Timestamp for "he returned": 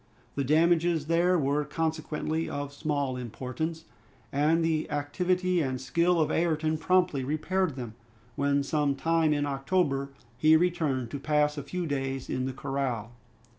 10.39-11.11